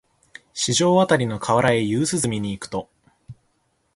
[0.55, 2.89] 四条あたりの河原へ夕涼みに行くと、